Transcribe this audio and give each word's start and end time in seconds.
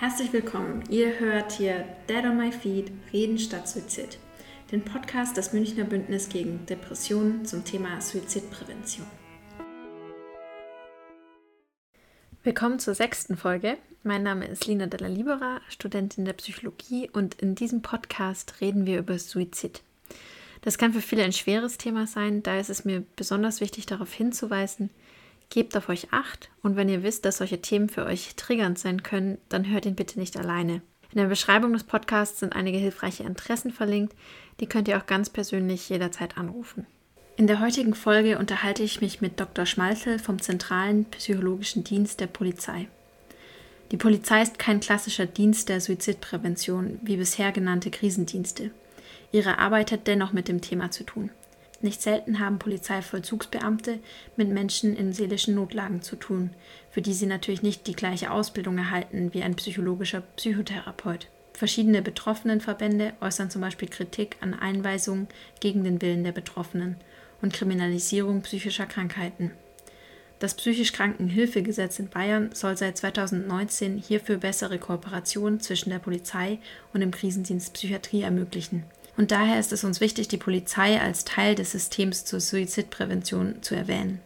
Herzlich 0.00 0.32
willkommen. 0.32 0.82
Ihr 0.88 1.20
hört 1.20 1.52
hier 1.52 1.84
Dead 2.08 2.24
on 2.24 2.38
My 2.38 2.50
Feet, 2.50 2.90
Reden 3.12 3.38
statt 3.38 3.68
Suizid. 3.68 4.18
Den 4.72 4.82
Podcast 4.82 5.36
des 5.36 5.52
Münchner 5.52 5.84
Bündnis 5.84 6.30
gegen 6.30 6.64
Depressionen 6.64 7.44
zum 7.44 7.66
Thema 7.66 8.00
Suizidprävention. 8.00 9.06
Willkommen 12.42 12.78
zur 12.78 12.94
sechsten 12.94 13.36
Folge. 13.36 13.76
Mein 14.02 14.22
Name 14.22 14.46
ist 14.46 14.66
Lina 14.66 14.86
Della 14.86 15.08
Libera, 15.08 15.60
Studentin 15.68 16.24
der 16.24 16.32
Psychologie 16.32 17.10
und 17.12 17.34
in 17.34 17.54
diesem 17.54 17.82
Podcast 17.82 18.62
reden 18.62 18.86
wir 18.86 19.00
über 19.00 19.18
Suizid. 19.18 19.82
Das 20.62 20.78
kann 20.78 20.94
für 20.94 21.02
viele 21.02 21.24
ein 21.24 21.34
schweres 21.34 21.76
Thema 21.76 22.06
sein, 22.06 22.42
da 22.42 22.58
ist 22.58 22.70
es 22.70 22.86
mir 22.86 23.04
besonders 23.16 23.60
wichtig 23.60 23.84
darauf 23.84 24.14
hinzuweisen, 24.14 24.88
Gebt 25.50 25.76
auf 25.76 25.88
euch 25.88 26.12
acht 26.12 26.48
und 26.62 26.76
wenn 26.76 26.88
ihr 26.88 27.02
wisst, 27.02 27.24
dass 27.24 27.38
solche 27.38 27.60
Themen 27.60 27.88
für 27.88 28.06
euch 28.06 28.34
triggernd 28.36 28.78
sein 28.78 29.02
können, 29.02 29.38
dann 29.48 29.68
hört 29.68 29.84
ihn 29.84 29.96
bitte 29.96 30.18
nicht 30.18 30.36
alleine. 30.36 30.80
In 31.12 31.18
der 31.18 31.26
Beschreibung 31.26 31.72
des 31.72 31.82
Podcasts 31.82 32.38
sind 32.38 32.54
einige 32.54 32.78
hilfreiche 32.78 33.24
Interessen 33.24 33.72
verlinkt, 33.72 34.14
die 34.60 34.66
könnt 34.66 34.86
ihr 34.86 34.96
auch 34.96 35.06
ganz 35.06 35.28
persönlich 35.28 35.88
jederzeit 35.88 36.38
anrufen. 36.38 36.86
In 37.36 37.48
der 37.48 37.58
heutigen 37.58 37.94
Folge 37.94 38.38
unterhalte 38.38 38.84
ich 38.84 39.00
mich 39.00 39.20
mit 39.20 39.40
Dr. 39.40 39.66
Schmalzel 39.66 40.20
vom 40.20 40.40
Zentralen 40.40 41.06
Psychologischen 41.06 41.82
Dienst 41.82 42.20
der 42.20 42.28
Polizei. 42.28 42.86
Die 43.90 43.96
Polizei 43.96 44.42
ist 44.42 44.60
kein 44.60 44.78
klassischer 44.78 45.26
Dienst 45.26 45.68
der 45.68 45.80
Suizidprävention 45.80 47.00
wie 47.02 47.16
bisher 47.16 47.50
genannte 47.50 47.90
Krisendienste. 47.90 48.70
Ihre 49.32 49.58
Arbeit 49.58 49.90
hat 49.90 50.06
dennoch 50.06 50.32
mit 50.32 50.46
dem 50.46 50.60
Thema 50.60 50.92
zu 50.92 51.02
tun. 51.02 51.30
Nicht 51.82 52.02
selten 52.02 52.40
haben 52.40 52.58
Polizeivollzugsbeamte 52.58 54.00
mit 54.36 54.48
Menschen 54.48 54.94
in 54.94 55.14
seelischen 55.14 55.54
Notlagen 55.54 56.02
zu 56.02 56.16
tun, 56.16 56.50
für 56.90 57.00
die 57.00 57.14
sie 57.14 57.26
natürlich 57.26 57.62
nicht 57.62 57.86
die 57.86 57.94
gleiche 57.94 58.30
Ausbildung 58.30 58.76
erhalten 58.76 59.32
wie 59.32 59.42
ein 59.42 59.56
psychologischer 59.56 60.20
Psychotherapeut. 60.36 61.28
Verschiedene 61.54 62.02
Betroffenenverbände 62.02 63.14
äußern 63.20 63.50
zum 63.50 63.62
Beispiel 63.62 63.88
Kritik 63.88 64.36
an 64.40 64.54
Einweisungen 64.54 65.28
gegen 65.60 65.84
den 65.84 66.02
Willen 66.02 66.24
der 66.24 66.32
Betroffenen 66.32 66.96
und 67.40 67.54
Kriminalisierung 67.54 68.42
psychischer 68.42 68.86
Krankheiten. 68.86 69.52
Das 70.38 70.54
psychisch 70.54 70.92
Krankenhilfegesetz 70.92 71.98
in 71.98 72.08
Bayern 72.08 72.50
soll 72.54 72.76
seit 72.76 72.96
2019 72.96 73.98
hierfür 73.98 74.38
bessere 74.38 74.78
Kooperation 74.78 75.60
zwischen 75.60 75.90
der 75.90 75.98
Polizei 75.98 76.58
und 76.94 77.00
dem 77.00 77.10
Krisendienst 77.10 77.74
Psychiatrie 77.74 78.22
ermöglichen. 78.22 78.84
Und 79.20 79.32
daher 79.32 79.60
ist 79.60 79.70
es 79.70 79.84
uns 79.84 80.00
wichtig, 80.00 80.28
die 80.28 80.38
Polizei 80.38 80.98
als 80.98 81.26
Teil 81.26 81.54
des 81.54 81.72
Systems 81.72 82.24
zur 82.24 82.40
Suizidprävention 82.40 83.56
zu 83.60 83.74
erwähnen. 83.74 84.20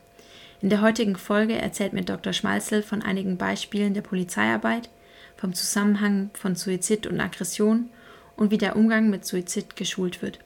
In 0.62 0.70
der 0.70 0.82
heutigen 0.82 1.16
Folge 1.16 1.56
erzählt 1.56 1.94
mir 1.94 2.04
Dr. 2.04 2.32
Schmalzel 2.32 2.80
von 2.80 3.02
einigen 3.02 3.36
Beispielen 3.36 3.92
der 3.92 4.02
Polizeiarbeit, 4.02 4.88
vom 5.36 5.52
Zusammenhang 5.52 6.30
von 6.34 6.54
Suizid 6.54 7.08
und 7.08 7.20
Aggression 7.20 7.90
und 8.36 8.52
wie 8.52 8.56
der 8.56 8.76
Umgang 8.76 9.10
mit 9.10 9.26
Suizid 9.26 9.74
geschult 9.74 10.22
wird. 10.22 10.38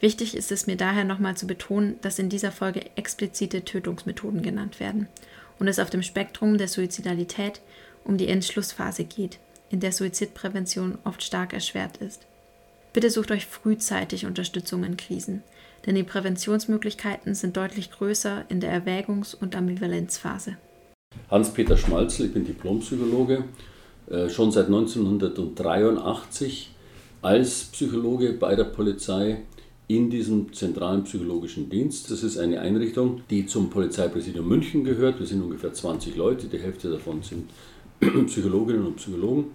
Wichtig 0.00 0.36
ist 0.36 0.50
es 0.50 0.66
mir 0.66 0.76
daher 0.76 1.04
nochmal 1.04 1.36
zu 1.36 1.46
betonen, 1.46 1.94
dass 2.02 2.18
in 2.18 2.28
dieser 2.28 2.50
Folge 2.50 2.90
explizite 2.96 3.64
Tötungsmethoden 3.64 4.42
genannt 4.42 4.80
werden 4.80 5.06
und 5.60 5.68
es 5.68 5.78
auf 5.78 5.90
dem 5.90 6.02
Spektrum 6.02 6.58
der 6.58 6.66
Suizidalität 6.66 7.60
um 8.02 8.16
die 8.16 8.26
Entschlussphase 8.26 9.04
geht, 9.04 9.38
in 9.70 9.78
der 9.78 9.92
Suizidprävention 9.92 10.98
oft 11.04 11.22
stark 11.22 11.52
erschwert 11.52 11.98
ist. 11.98 12.26
Bitte 12.96 13.10
sucht 13.10 13.30
euch 13.30 13.44
frühzeitig 13.44 14.24
Unterstützung 14.24 14.82
in 14.82 14.96
Krisen, 14.96 15.42
denn 15.84 15.96
die 15.96 16.02
Präventionsmöglichkeiten 16.02 17.34
sind 17.34 17.54
deutlich 17.54 17.90
größer 17.90 18.46
in 18.48 18.60
der 18.60 18.72
Erwägungs- 18.72 19.34
und 19.34 19.54
Ambivalenzphase. 19.54 20.56
Hans-Peter 21.30 21.76
Schmalzel, 21.76 22.24
ich 22.24 22.32
bin 22.32 22.46
Diplompsychologe, 22.46 23.44
äh, 24.08 24.30
schon 24.30 24.50
seit 24.50 24.68
1983 24.68 26.70
als 27.20 27.64
Psychologe 27.64 28.32
bei 28.32 28.54
der 28.54 28.64
Polizei 28.64 29.42
in 29.88 30.08
diesem 30.08 30.54
zentralen 30.54 31.04
psychologischen 31.04 31.68
Dienst. 31.68 32.10
Das 32.10 32.22
ist 32.22 32.38
eine 32.38 32.62
Einrichtung, 32.62 33.20
die 33.28 33.44
zum 33.44 33.68
Polizeipräsidium 33.68 34.48
München 34.48 34.84
gehört. 34.84 35.20
Wir 35.20 35.26
sind 35.26 35.42
ungefähr 35.42 35.74
20 35.74 36.16
Leute, 36.16 36.46
die 36.46 36.60
Hälfte 36.60 36.88
davon 36.88 37.22
sind 37.22 37.50
Psychologinnen 38.26 38.86
und 38.86 38.96
Psychologen 38.96 39.50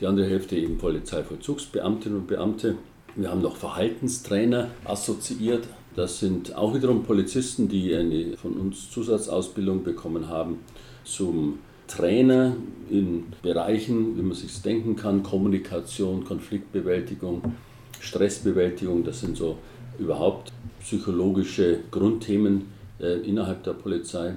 die 0.00 0.06
andere 0.06 0.26
Hälfte 0.26 0.56
eben 0.56 0.78
Polizeivollzugsbeamtinnen 0.78 2.18
und 2.18 2.26
Beamte. 2.26 2.76
Wir 3.14 3.30
haben 3.30 3.42
noch 3.42 3.56
Verhaltenstrainer 3.56 4.70
assoziiert. 4.84 5.66
Das 5.94 6.20
sind 6.20 6.54
auch 6.54 6.74
wiederum 6.74 7.04
Polizisten, 7.04 7.68
die 7.68 7.94
eine 7.94 8.36
von 8.36 8.52
uns 8.54 8.90
Zusatzausbildung 8.90 9.82
bekommen 9.82 10.28
haben 10.28 10.58
zum 11.04 11.60
Trainer 11.88 12.56
in 12.90 13.24
Bereichen, 13.42 14.18
wie 14.18 14.22
man 14.22 14.34
sich 14.34 14.60
denken 14.60 14.96
kann, 14.96 15.22
Kommunikation, 15.22 16.24
Konfliktbewältigung, 16.24 17.54
Stressbewältigung. 18.00 19.04
Das 19.04 19.20
sind 19.20 19.36
so 19.36 19.56
überhaupt 19.98 20.52
psychologische 20.80 21.80
Grundthemen 21.90 22.66
äh, 23.00 23.20
innerhalb 23.26 23.62
der 23.62 23.72
Polizei. 23.72 24.34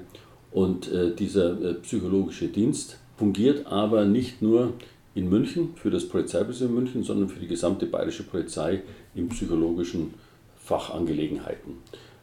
Und 0.52 0.91
äh, 0.91 1.14
dieser 1.14 1.62
äh, 1.62 1.74
psychologische 1.76 2.47
Dienst 2.47 2.97
fungiert 3.18 3.68
aber 3.68 4.06
nicht 4.06 4.41
nur 4.41 4.74
in 5.16 5.30
München 5.30 5.74
für 5.75 5.90
das 5.90 6.08
Polizeipräsidium 6.08 6.75
München, 6.75 7.03
sondern 7.03 7.30
für 7.30 7.40
die 7.40 7.47
gesamte 7.47 7.86
bayerische 7.86 8.24
Polizei 8.24 8.84
in 9.16 9.30
psychologischen 9.30 10.14
Fachangelegenheiten. 10.58 11.74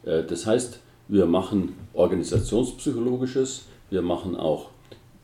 Äh, 0.04 0.24
das 0.24 0.46
heißt, 0.46 0.80
wir 1.08 1.26
machen 1.26 1.74
organisationspsychologisches, 1.94 3.66
wir 3.90 4.02
machen 4.02 4.36
auch 4.36 4.70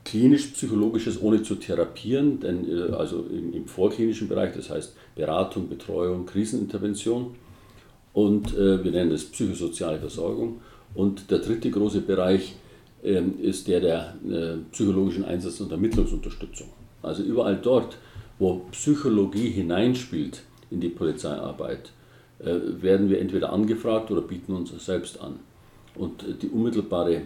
klinisch-psychologisches, 0.05 1.21
ohne 1.23 1.43
zu 1.43 1.56
therapieren, 1.56 2.41
denn 2.41 2.69
äh, 2.69 2.93
also 2.93 3.25
im, 3.31 3.53
im, 3.53 3.67
vorklinischen 3.67 4.29
Bereich, 4.29 4.55
das 4.55 4.71
heißt 4.71 4.94
Beratung, 5.15 5.69
Betreuung, 5.69 6.27
Krisenintervention 6.27 7.34
und 8.12 8.55
äh, 8.55 8.83
wir 8.83 8.91
nennen 8.91 9.11
das 9.11 9.25
psychosoziale 9.25 9.99
Versorgung. 9.99 10.61
Und 10.94 11.31
der 11.31 11.39
dritte 11.39 11.71
große 11.71 12.03
Bereich 12.03 12.55
äh, 13.03 13.23
ist 13.41 13.69
der 13.69 13.81
der 13.81 14.15
äh, 14.29 14.56
psychologischen 14.73 15.25
Einsatz- 15.25 15.61
und 15.61 15.71
Ermittlungsunterstützung. 15.71 16.69
Also 17.03 17.23
überall 17.23 17.57
dort, 17.57 17.99
wo 18.39 18.63
Psychologie 18.73 19.51
hineinspielt 19.51 20.43
in 20.71 20.81
die 20.81 20.89
Polizeiarbeit, 20.89 21.93
äh, 22.39 22.55
werden 22.81 23.09
wir 23.09 23.21
entweder 23.21 23.53
angefragt 23.53 24.11
oder 24.11 24.23
bieten 24.23 24.55
uns 24.55 24.73
selbst 24.85 25.21
an. 25.21 25.39
Und 25.95 26.25
die 26.43 26.49
unmittelbare 26.49 27.23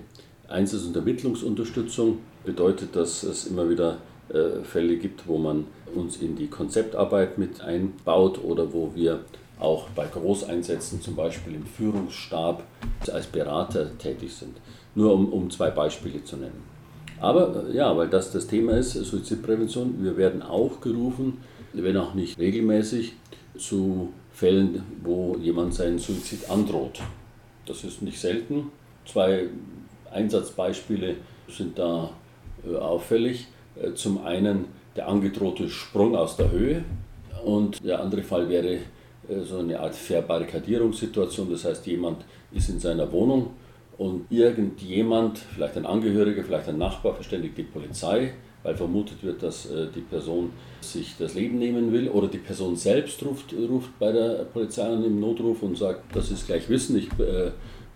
Einsatz- 0.49 0.85
und 0.85 0.97
Ermittlungsunterstützung 0.97 2.19
bedeutet, 2.45 2.97
dass 2.97 3.23
es 3.23 3.47
immer 3.47 3.69
wieder 3.69 3.99
äh, 4.29 4.63
Fälle 4.65 4.97
gibt, 4.97 5.27
wo 5.27 5.39
man 5.39 5.67
uns 5.95 6.17
in 6.17 6.37
die 6.37 6.49
Konzeptarbeit 6.49 7.39
mit 7.39 7.61
einbaut 7.61 8.43
oder 8.43 8.73
wo 8.73 8.93
wir 8.95 9.21
auch 9.59 9.89
bei 9.91 10.07
Großeinsätzen, 10.07 11.01
zum 11.01 11.17
Beispiel 11.17 11.55
im 11.55 11.65
Führungsstab, 11.65 12.63
als 13.11 13.27
Berater 13.27 13.97
tätig 13.99 14.35
sind. 14.35 14.57
Nur 14.95 15.15
um, 15.15 15.33
um 15.33 15.51
zwei 15.51 15.71
Beispiele 15.71 16.23
zu 16.25 16.37
nennen. 16.37 16.76
Aber 17.21 17.65
äh, 17.69 17.77
ja, 17.77 17.97
weil 17.97 18.09
das 18.09 18.33
das 18.33 18.47
Thema 18.47 18.73
ist, 18.73 18.93
Suizidprävention, 18.93 20.03
wir 20.03 20.17
werden 20.17 20.43
auch 20.43 20.81
gerufen, 20.81 21.39
wenn 21.73 21.97
auch 21.97 22.15
nicht 22.15 22.39
regelmäßig, 22.39 23.15
zu 23.59 24.13
Fällen, 24.33 24.83
wo 25.03 25.35
jemand 25.41 25.73
seinen 25.75 25.99
Suizid 25.99 26.51
androht. 26.51 27.01
Das 27.65 27.85
ist 27.85 28.03
nicht 28.03 28.21
selten. 28.21 28.71
Zwei 29.07 29.49
Einsatzbeispiele 30.13 31.17
sind 31.49 31.79
da 31.79 32.11
äh, 32.67 32.77
auffällig. 32.77 33.47
Äh, 33.81 33.95
zum 33.95 34.25
einen 34.25 34.67
der 34.95 35.09
angedrohte 35.09 35.69
Sprung 35.71 36.17
aus 36.17 36.37
der 36.37 36.51
Höhe 36.51 36.85
und 37.45 37.85
der 37.85 38.01
andere 38.01 38.23
Fall 38.23 38.49
wäre 38.49 38.79
so 39.45 39.59
eine 39.59 39.81
Art 39.81 39.95
Verbarrikadierungssituation. 39.95 41.51
Das 41.51 41.65
heißt, 41.65 41.87
jemand 41.87 42.25
ist 42.53 42.71
in 42.71 42.79
seiner 42.79 43.11
Wohnung 43.11 43.51
und 43.99 44.27
irgendjemand, 44.31 45.39
vielleicht 45.39 45.77
ein 45.77 45.87
Angehöriger, 45.87 46.43
vielleicht 46.45 46.69
ein 46.69 46.79
Nachbar, 46.79 47.15
verständigt 47.15 47.57
die 47.57 47.63
Polizei, 47.63 48.35
weil 48.63 48.75
vermutet 48.75 49.23
wird, 49.23 49.43
dass 49.43 49.71
äh, 49.71 49.87
die 49.95 50.01
Person 50.01 50.51
sich 50.81 51.15
das 51.19 51.35
Leben 51.35 51.59
nehmen 51.59 51.93
will 51.93 52.09
oder 52.09 52.29
die 52.29 52.39
Person 52.39 52.77
selbst 52.77 53.25
ruft, 53.25 53.55
ruft 53.55 53.99
bei 53.99 54.13
der 54.13 54.45
Polizei 54.45 54.83
an 54.83 55.05
im 55.05 55.21
Notruf 55.21 55.63
und 55.63 55.79
sagt, 55.79 56.15
das 56.15 56.31
ist 56.31 56.47
gleich 56.47 56.69
Wissen, 56.69 56.99
ich 56.99 57.09
äh, 57.19 57.53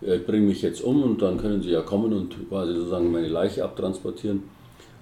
äh, 0.06 0.19
bringe 0.19 0.47
mich 0.47 0.62
jetzt 0.62 0.81
um 0.81 1.02
und 1.02 1.20
dann 1.23 1.38
können 1.38 1.61
sie 1.61 1.70
ja 1.70 1.82
kommen 1.82 2.12
und 2.12 2.49
quasi 2.49 2.73
sozusagen 2.73 3.11
meine 3.11 3.29
Leiche 3.29 3.64
abtransportieren. 3.64 4.44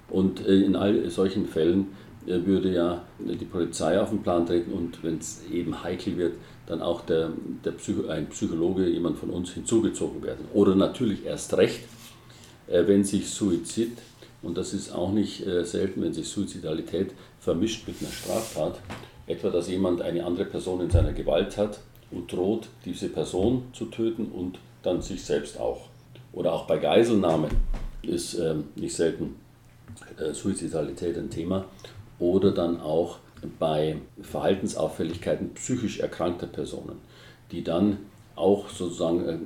Und 0.09 0.39
in 0.39 0.75
all 0.75 1.07
solchen 1.11 1.45
Fällen 1.45 1.89
würde 2.25 2.73
ja 2.73 3.03
die 3.19 3.45
Polizei 3.45 4.01
auf 4.01 4.09
den 4.09 4.23
Plan 4.23 4.43
treten 4.43 4.71
und 4.71 5.03
wenn 5.03 5.19
es 5.19 5.43
eben 5.51 5.83
heikel 5.83 6.17
wird, 6.17 6.33
dann 6.69 6.81
auch 6.83 7.01
der, 7.01 7.31
der 7.65 7.71
Psycho, 7.71 8.07
ein 8.07 8.29
Psychologe, 8.29 8.87
jemand 8.87 9.17
von 9.17 9.31
uns 9.31 9.51
hinzugezogen 9.51 10.21
werden. 10.23 10.45
Oder 10.53 10.75
natürlich 10.75 11.25
erst 11.25 11.57
recht, 11.57 11.81
äh, 12.67 12.85
wenn 12.85 13.03
sich 13.03 13.29
Suizid, 13.29 13.97
und 14.43 14.55
das 14.55 14.73
ist 14.73 14.93
auch 14.93 15.11
nicht 15.11 15.45
äh, 15.45 15.65
selten, 15.65 16.01
wenn 16.03 16.13
sich 16.13 16.29
Suizidalität 16.29 17.11
vermischt 17.39 17.87
mit 17.87 17.97
einer 17.99 18.11
Straftat, 18.11 18.79
etwa 19.25 19.49
dass 19.49 19.67
jemand 19.67 20.01
eine 20.01 20.23
andere 20.23 20.45
Person 20.45 20.79
in 20.81 20.91
seiner 20.91 21.11
Gewalt 21.11 21.57
hat 21.57 21.79
und 22.11 22.31
droht, 22.31 22.67
diese 22.85 23.09
Person 23.09 23.63
zu 23.73 23.85
töten 23.85 24.27
und 24.27 24.59
dann 24.83 25.01
sich 25.01 25.23
selbst 25.23 25.59
auch. 25.59 25.87
Oder 26.31 26.53
auch 26.53 26.67
bei 26.67 26.77
Geiselnahmen 26.77 27.49
ist 28.03 28.35
ähm, 28.35 28.65
nicht 28.75 28.95
selten 28.95 29.35
Suizidalität 30.33 31.17
ein 31.17 31.29
Thema 31.29 31.65
oder 32.19 32.51
dann 32.51 32.79
auch 32.79 33.17
bei 33.59 33.97
Verhaltensauffälligkeiten 34.21 35.53
psychisch 35.53 35.99
erkrankter 35.99 36.47
Personen, 36.47 36.97
die 37.51 37.63
dann 37.63 37.97
auch 38.35 38.69
sozusagen 38.69 39.27
äh, 39.27 39.37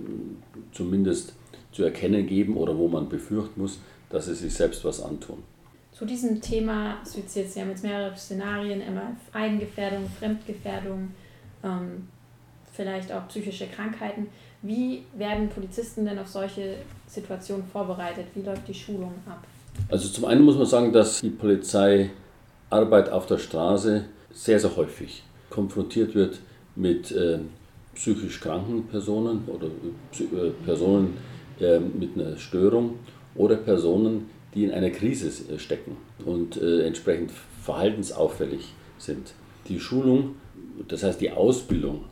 zumindest 0.71 1.33
zu 1.71 1.83
erkennen 1.83 2.27
geben 2.27 2.57
oder 2.57 2.77
wo 2.77 2.87
man 2.87 3.09
befürchten 3.09 3.61
muss, 3.61 3.79
dass 4.09 4.25
sie 4.25 4.35
sich 4.35 4.53
selbst 4.53 4.85
was 4.85 5.01
antun. 5.01 5.43
Zu 5.91 6.05
diesem 6.05 6.41
Thema 6.41 6.97
Suizid, 7.03 7.51
Sie 7.51 7.61
haben 7.61 7.69
jetzt 7.69 7.83
mehrere 7.83 8.15
Szenarien, 8.15 8.81
immer 8.81 9.15
Eigengefährdung, 9.31 10.09
Fremdgefährdung, 10.19 11.11
ähm, 11.63 12.07
vielleicht 12.71 13.11
auch 13.11 13.27
psychische 13.27 13.67
Krankheiten. 13.67 14.27
Wie 14.61 15.03
werden 15.15 15.49
Polizisten 15.49 16.05
denn 16.05 16.17
auf 16.17 16.27
solche 16.27 16.77
Situationen 17.07 17.65
vorbereitet? 17.65 18.27
Wie 18.33 18.41
läuft 18.41 18.67
die 18.67 18.73
Schulung 18.73 19.13
ab? 19.27 19.43
Also 19.89 20.09
zum 20.09 20.25
einen 20.25 20.41
muss 20.43 20.55
man 20.55 20.65
sagen, 20.65 20.93
dass 20.93 21.21
die 21.21 21.29
Polizeiarbeit 22.73 23.11
auf 23.11 23.27
der 23.27 23.37
Straße 23.37 24.05
sehr, 24.31 24.59
sehr 24.59 24.75
häufig 24.75 25.23
konfrontiert 25.51 26.15
wird 26.15 26.39
mit 26.75 27.11
äh, 27.11 27.37
psychisch 27.93 28.39
kranken 28.39 28.87
Personen 28.87 29.43
oder 29.47 29.67
äh, 29.67 30.49
Personen 30.65 31.17
äh, 31.59 31.79
mit 31.79 32.17
einer 32.17 32.35
Störung 32.37 32.95
oder 33.35 33.57
Personen, 33.57 34.29
die 34.55 34.63
in 34.63 34.71
einer 34.71 34.89
Krise 34.89 35.27
äh, 35.27 35.59
stecken 35.59 35.97
und 36.25 36.57
äh, 36.57 36.87
entsprechend 36.87 37.31
verhaltensauffällig 37.63 38.73
sind. 38.97 39.33
Die 39.67 39.79
Schulung, 39.79 40.35
das 40.87 41.03
heißt 41.03 41.21
die 41.21 41.29
Ausbildung, 41.29 42.05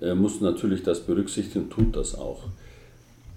äh, 0.00 0.14
muss 0.14 0.40
natürlich 0.40 0.82
das 0.82 1.00
berücksichtigen 1.00 1.68
tut 1.68 1.94
das 1.94 2.14
auch. 2.14 2.44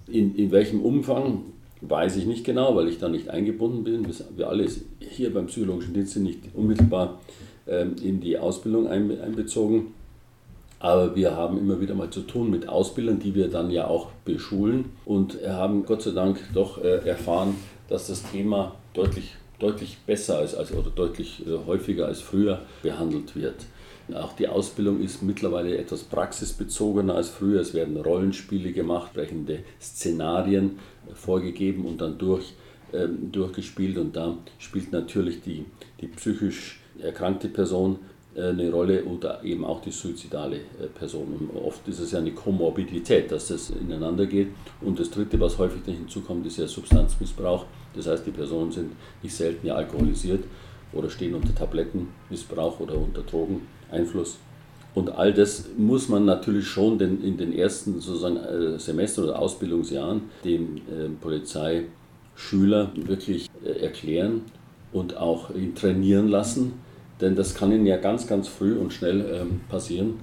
In, 0.06 0.34
in 0.36 0.50
welchem 0.50 0.80
Umfang 0.80 1.42
weiß 1.82 2.16
ich 2.16 2.26
nicht 2.26 2.44
genau, 2.44 2.74
weil 2.76 2.88
ich 2.88 2.98
da 2.98 3.08
nicht 3.08 3.28
eingebunden 3.28 3.84
bin. 3.84 4.06
Wir 4.36 4.48
alle 4.48 4.66
hier 5.00 5.34
beim 5.34 5.46
Psychologischen 5.46 5.94
Dienst 5.94 6.14
sind 6.14 6.22
nicht 6.22 6.38
unmittelbar 6.54 7.20
ähm, 7.66 7.96
in 8.02 8.20
die 8.20 8.38
Ausbildung 8.38 8.88
einbezogen. 8.88 9.94
Aber 10.78 11.14
wir 11.14 11.36
haben 11.36 11.58
immer 11.58 11.80
wieder 11.80 11.94
mal 11.94 12.10
zu 12.10 12.22
tun 12.22 12.50
mit 12.50 12.68
Ausbildern, 12.68 13.20
die 13.20 13.34
wir 13.34 13.48
dann 13.48 13.70
ja 13.70 13.86
auch 13.86 14.08
beschulen 14.24 14.86
und 15.04 15.38
haben 15.46 15.84
Gott 15.84 16.02
sei 16.02 16.10
Dank 16.10 16.40
doch 16.54 16.82
äh, 16.82 17.08
erfahren, 17.08 17.54
dass 17.88 18.08
das 18.08 18.28
Thema 18.30 18.74
deutlich, 18.94 19.36
deutlich 19.60 19.98
besser 20.06 20.38
als, 20.38 20.56
als, 20.56 20.72
oder 20.72 20.90
deutlich 20.90 21.46
äh, 21.46 21.56
häufiger 21.66 22.06
als 22.06 22.20
früher 22.20 22.62
behandelt 22.82 23.36
wird. 23.36 23.66
Auch 24.14 24.32
die 24.34 24.48
Ausbildung 24.48 25.00
ist 25.00 25.22
mittlerweile 25.22 25.76
etwas 25.78 26.02
praxisbezogener 26.02 27.14
als 27.14 27.28
früher. 27.28 27.60
Es 27.60 27.72
werden 27.74 27.96
Rollenspiele 27.96 28.72
gemacht, 28.72 29.16
entsprechende 29.16 29.60
Szenarien 29.80 30.78
vorgegeben 31.14 31.84
und 31.84 32.00
dann 32.00 32.18
durch, 32.18 32.54
ähm, 32.92 33.30
durchgespielt. 33.32 33.98
Und 33.98 34.16
da 34.16 34.36
spielt 34.58 34.92
natürlich 34.92 35.40
die, 35.42 35.64
die 36.00 36.08
psychisch 36.08 36.80
erkrankte 37.00 37.48
Person 37.48 37.98
äh, 38.34 38.48
eine 38.48 38.70
Rolle 38.70 39.04
oder 39.04 39.42
eben 39.44 39.64
auch 39.64 39.80
die 39.80 39.92
suizidale 39.92 40.56
äh, 40.56 40.86
Person. 40.94 41.48
Und 41.50 41.56
oft 41.56 41.86
ist 41.88 42.00
es 42.00 42.12
ja 42.12 42.18
eine 42.18 42.32
Komorbidität, 42.32 43.30
dass 43.30 43.48
das 43.48 43.70
ineinander 43.70 44.26
geht. 44.26 44.48
Und 44.80 44.98
das 44.98 45.10
Dritte, 45.10 45.38
was 45.40 45.58
häufig 45.58 45.82
hinzukommt, 45.84 46.46
ist 46.46 46.58
ja 46.58 46.66
Substanzmissbrauch. 46.66 47.66
Das 47.94 48.06
heißt, 48.06 48.26
die 48.26 48.30
Personen 48.30 48.72
sind 48.72 48.92
nicht 49.22 49.34
selten 49.34 49.66
ja 49.66 49.74
alkoholisiert 49.74 50.44
oder 50.92 51.10
stehen 51.10 51.34
unter 51.34 51.54
Tablettenmissbrauch 51.54 52.80
oder 52.80 52.96
unter 52.96 53.22
Drogeneinfluss. 53.22 54.38
Und 54.94 55.10
all 55.10 55.32
das 55.32 55.70
muss 55.78 56.08
man 56.08 56.26
natürlich 56.26 56.66
schon 56.66 57.00
in 57.00 57.38
den 57.38 57.54
ersten 57.54 58.00
sozusagen 58.00 58.36
äh, 58.36 58.78
Semester 58.78 59.24
oder 59.24 59.38
Ausbildungsjahren 59.38 60.22
dem 60.44 60.82
Polizeischüler 61.20 62.92
wirklich 62.94 63.48
erklären 63.64 64.42
und 64.92 65.16
auch 65.16 65.48
ihn 65.54 65.74
trainieren 65.74 66.28
lassen 66.28 66.74
denn 67.22 67.36
das 67.36 67.54
kann 67.54 67.72
ihm 67.72 67.86
ja 67.86 67.96
ganz, 67.96 68.26
ganz 68.26 68.48
früh 68.48 68.76
und 68.76 68.92
schnell 68.92 69.20
ähm, 69.32 69.60
passieren 69.68 70.18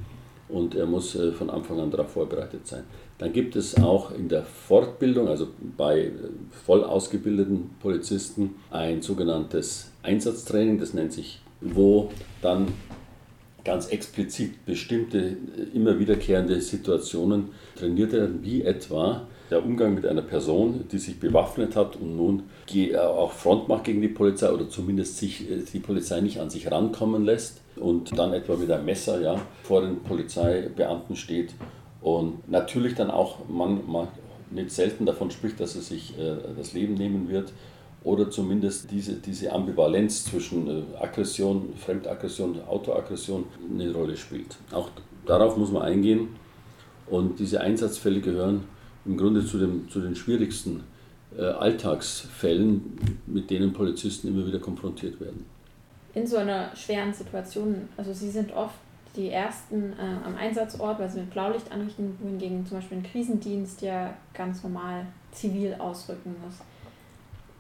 und 0.50 0.76
er 0.76 0.86
muss 0.86 1.16
äh, 1.16 1.32
von 1.32 1.50
Anfang 1.50 1.80
an 1.80 1.90
darauf 1.90 2.12
vorbereitet 2.12 2.68
sein. 2.68 2.84
Dann 3.20 3.34
gibt 3.34 3.58
es 3.58 3.76
auch 3.78 4.12
in 4.12 4.30
der 4.30 4.44
Fortbildung, 4.44 5.28
also 5.28 5.50
bei 5.78 6.12
voll 6.66 6.84
ausgebildeten 6.84 7.72
Polizisten, 7.82 8.56
ein 8.72 9.02
sogenanntes 9.02 9.92
Einsatztraining, 10.04 10.80
das 10.80 10.94
nennt 10.94 11.12
sich, 11.12 11.42
wo 11.60 12.10
dann 12.42 12.70
ganz 13.66 13.88
explizit 13.88 14.66
bestimmte, 14.66 15.20
äh, 15.20 15.76
immer 15.76 16.00
wiederkehrende 16.00 16.62
Situationen 16.62 17.50
trainiert 17.76 18.14
werden, 18.14 18.40
wie 18.42 18.62
etwa 18.64 19.28
der 19.52 19.66
Umgang 19.66 19.96
mit 19.96 20.06
einer 20.06 20.22
Person, 20.22 20.86
die 20.92 20.98
sich 20.98 21.20
bewaffnet 21.20 21.76
hat 21.76 21.98
und 21.98 22.16
nun 22.16 22.44
äh, 22.74 22.96
auch 22.96 23.34
Front 23.34 23.68
macht 23.68 23.84
gegen 23.84 24.02
die 24.02 24.08
Polizei 24.08 24.50
oder 24.50 24.70
zumindest 24.70 25.18
sich 25.18 25.50
äh, 25.52 25.64
die 25.74 25.80
Polizei 25.80 26.22
nicht 26.22 26.40
an 26.40 26.50
sich 26.50 26.72
rankommen 26.72 27.26
lässt 27.26 27.62
und 27.76 28.18
dann 28.18 28.34
etwa 28.34 28.56
mit 28.56 28.72
einem 28.72 28.86
Messer 28.86 29.20
ja, 29.22 29.42
vor 29.64 29.82
den 29.82 30.04
Polizeibeamten 30.04 31.16
steht 31.16 31.50
und 32.02 32.50
natürlich 32.50 32.96
dann 32.96 33.12
auch 33.12 33.48
man, 33.50 33.82
man 33.88 34.08
nicht 34.52 34.72
selten 34.72 35.06
davon 35.06 35.32
spricht, 35.32 35.60
dass 35.60 35.76
er 35.76 35.82
sich 35.82 36.18
äh, 36.18 36.36
das 36.58 36.74
Leben 36.74 36.96
nehmen 36.96 37.30
wird 37.30 37.54
oder 38.04 38.30
zumindest 38.32 38.92
diese, 38.92 39.16
diese 39.16 39.52
Ambivalenz 39.52 40.26
zwischen 40.26 40.68
äh, 40.68 40.98
Aggression, 41.00 41.74
Fremdaggression, 41.76 42.62
Autoaggression 42.68 43.46
eine 43.72 43.92
Rolle 43.94 44.16
spielt. 44.16 44.58
Auch 44.72 44.90
darauf 45.26 45.58
muss 45.58 45.72
man 45.72 45.84
eingehen 45.84 46.30
und 47.08 47.40
diese 47.40 47.62
Einsatzfälle 47.62 48.22
gehören 48.22 48.64
im 49.06 49.18
Grunde 49.18 49.46
zu, 49.46 49.58
dem, 49.58 49.90
zu 49.90 50.02
den 50.02 50.16
schwierigsten 50.16 50.84
äh, 51.38 51.44
Alltagsfällen, 51.44 52.98
mit 53.28 53.50
denen 53.50 53.74
Polizisten 53.74 54.30
immer 54.30 54.46
wieder 54.46 54.60
konfrontiert 54.60 55.20
werden. 55.20 55.46
In 56.14 56.26
so 56.26 56.38
einer 56.38 56.76
schweren 56.76 57.14
Situation, 57.14 57.88
also 57.96 58.14
Sie 58.14 58.30
sind 58.30 58.52
oft 58.54 58.76
die 59.16 59.30
Ersten 59.30 59.94
äh, 59.94 60.26
am 60.26 60.36
Einsatzort, 60.36 61.00
weil 61.00 61.10
Sie 61.10 61.20
mit 61.20 61.32
Blaulicht 61.32 61.72
anrichten, 61.72 62.18
wohingegen 62.22 62.66
zum 62.66 62.78
Beispiel 62.78 62.98
ein 62.98 63.04
Krisendienst 63.04 63.82
ja 63.82 64.14
ganz 64.34 64.64
normal 64.64 65.06
zivil 65.32 65.76
ausrücken 65.80 66.36
muss. 66.44 66.56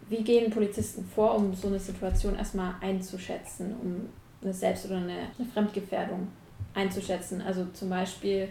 Wie 0.09 0.23
gehen 0.23 0.51
Polizisten 0.51 1.05
vor, 1.05 1.35
um 1.35 1.53
so 1.53 1.67
eine 1.67 1.79
Situation 1.79 2.35
erstmal 2.35 2.73
einzuschätzen, 2.81 3.75
um 3.81 4.09
eine 4.41 4.53
Selbst- 4.53 4.85
oder 4.85 4.97
eine, 4.97 5.27
eine 5.37 5.47
Fremdgefährdung 5.53 6.27
einzuschätzen? 6.73 7.41
Also 7.41 7.65
zum 7.73 7.89
Beispiel 7.89 8.49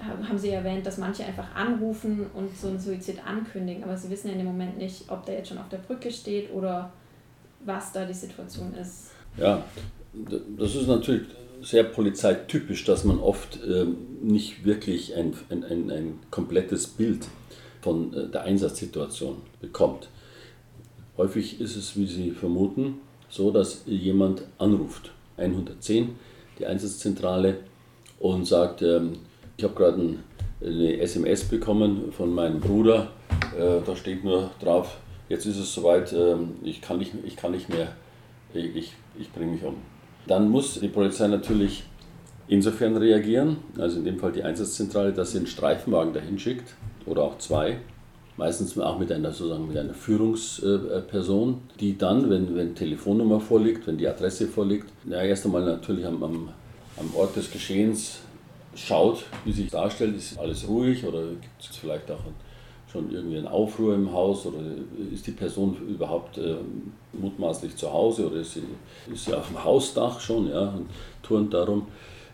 haben 0.00 0.38
Sie 0.38 0.50
erwähnt, 0.50 0.86
dass 0.86 0.98
manche 0.98 1.24
einfach 1.24 1.54
anrufen 1.54 2.26
und 2.34 2.56
so 2.56 2.68
einen 2.68 2.78
Suizid 2.78 3.18
ankündigen, 3.26 3.82
aber 3.82 3.96
Sie 3.96 4.10
wissen 4.10 4.28
ja 4.28 4.34
in 4.34 4.38
dem 4.38 4.46
Moment 4.46 4.78
nicht, 4.78 5.10
ob 5.10 5.26
der 5.26 5.36
jetzt 5.36 5.48
schon 5.48 5.58
auf 5.58 5.68
der 5.68 5.78
Brücke 5.78 6.10
steht 6.10 6.52
oder 6.52 6.92
was 7.64 7.92
da 7.92 8.04
die 8.04 8.14
Situation 8.14 8.72
ist. 8.74 9.10
Ja, 9.36 9.62
das 10.56 10.74
ist 10.74 10.86
natürlich 10.86 11.28
sehr 11.62 11.84
polizeitypisch, 11.84 12.84
dass 12.84 13.04
man 13.04 13.18
oft 13.18 13.58
ähm, 13.66 13.96
nicht 14.22 14.64
wirklich 14.64 15.14
ein, 15.14 15.34
ein, 15.50 15.64
ein, 15.64 15.90
ein 15.90 16.18
komplettes 16.30 16.86
Bild 16.86 17.26
von 17.80 18.14
äh, 18.14 18.28
der 18.28 18.42
Einsatzsituation 18.42 19.38
bekommt. 19.60 20.08
Häufig 21.16 21.60
ist 21.60 21.76
es, 21.76 21.96
wie 21.96 22.06
Sie 22.06 22.30
vermuten, 22.30 23.00
so, 23.28 23.50
dass 23.50 23.82
jemand 23.86 24.42
anruft, 24.58 25.12
110, 25.36 26.10
die 26.58 26.66
Einsatzzentrale, 26.66 27.58
und 28.20 28.46
sagt, 28.46 28.82
ähm, 28.82 29.18
ich 29.56 29.64
habe 29.64 29.74
gerade 29.74 30.00
ein, 30.00 30.22
eine 30.60 30.98
SMS 30.98 31.44
bekommen 31.44 32.12
von 32.12 32.34
meinem 32.34 32.60
Bruder. 32.60 33.12
Äh, 33.56 33.80
da 33.84 33.96
steht 33.96 34.24
nur 34.24 34.50
drauf, 34.60 34.98
jetzt 35.28 35.46
ist 35.46 35.58
es 35.58 35.72
soweit, 35.72 36.12
äh, 36.12 36.36
ich, 36.62 36.80
kann 36.80 36.98
nicht, 36.98 37.12
ich 37.24 37.36
kann 37.36 37.52
nicht 37.52 37.68
mehr, 37.68 37.94
ich, 38.54 38.92
ich 39.18 39.32
bringe 39.32 39.52
mich 39.52 39.64
um. 39.64 39.76
Dann 40.28 40.48
muss 40.48 40.78
die 40.78 40.88
Polizei 40.88 41.26
natürlich 41.26 41.84
insofern 42.48 42.96
reagieren, 42.96 43.56
also 43.78 43.98
in 43.98 44.04
dem 44.04 44.18
Fall 44.18 44.32
die 44.32 44.44
Einsatzzentrale, 44.44 45.12
dass 45.12 45.32
sie 45.32 45.38
einen 45.38 45.46
Streifenwagen 45.46 46.12
dahin 46.12 46.38
schickt 46.38 46.74
oder 47.06 47.22
auch 47.22 47.38
zwei, 47.38 47.78
meistens 48.36 48.78
auch 48.78 48.98
mit 48.98 49.10
einer, 49.10 49.32
sozusagen 49.32 49.66
mit 49.66 49.76
einer 49.76 49.94
Führungsperson, 49.94 51.62
die 51.80 51.98
dann, 51.98 52.30
wenn, 52.30 52.54
wenn 52.54 52.74
Telefonnummer 52.74 53.40
vorliegt, 53.40 53.86
wenn 53.86 53.98
die 53.98 54.06
Adresse 54.06 54.46
vorliegt, 54.46 54.88
ja, 55.08 55.22
erst 55.22 55.46
einmal 55.46 55.64
natürlich 55.64 56.06
am, 56.06 56.22
am, 56.22 56.48
am 56.98 57.14
Ort 57.14 57.36
des 57.36 57.50
Geschehens 57.50 58.20
schaut, 58.74 59.24
wie 59.44 59.52
sich 59.52 59.70
darstellt, 59.70 60.16
ist 60.16 60.38
alles 60.38 60.68
ruhig 60.68 61.04
oder 61.04 61.22
gibt 61.22 61.60
es 61.60 61.76
vielleicht 61.76 62.10
auch 62.10 62.20
schon 62.90 63.10
irgendwie 63.10 63.36
einen 63.36 63.46
Aufruhr 63.46 63.94
im 63.94 64.12
Haus 64.12 64.46
oder 64.46 64.58
ist 65.12 65.26
die 65.26 65.32
Person 65.32 65.76
überhaupt 65.88 66.38
äh, 66.38 66.56
mutmaßlich 67.12 67.76
zu 67.76 67.92
Hause 67.92 68.26
oder 68.28 68.40
ist 68.40 68.54
sie, 68.54 68.62
ist 69.12 69.26
sie 69.26 69.34
auf 69.34 69.48
dem 69.48 69.62
Hausdach 69.62 70.20
schon 70.20 70.48
ja, 70.48 70.70
und 70.70 70.86
turnt 71.22 71.52
darum. 71.52 71.86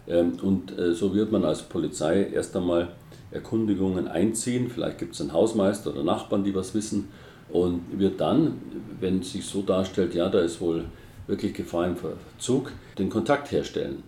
Ähm, 0.06 0.34
und 0.42 0.78
äh, 0.78 0.92
so 0.92 1.14
wird 1.14 1.32
man 1.32 1.44
als 1.44 1.62
Polizei 1.62 2.28
erst 2.32 2.56
einmal 2.56 2.88
Erkundigungen 3.32 4.06
einziehen, 4.06 4.70
vielleicht 4.70 4.98
gibt 4.98 5.14
es 5.14 5.20
einen 5.20 5.32
Hausmeister 5.32 5.90
oder 5.90 6.04
Nachbarn, 6.04 6.44
die 6.44 6.54
was 6.54 6.74
wissen. 6.74 7.08
Und 7.50 7.82
wird 7.98 8.20
dann, 8.20 8.58
wenn 9.00 9.22
sich 9.22 9.44
so 9.44 9.60
darstellt, 9.60 10.14
ja, 10.14 10.28
da 10.28 10.40
ist 10.40 10.60
wohl 10.60 10.84
wirklich 11.26 11.52
Gefahr 11.52 11.86
im 11.86 11.96
Verzug, 11.96 12.72
den 12.98 13.10
Kontakt 13.10 13.50
herstellen. 13.50 14.02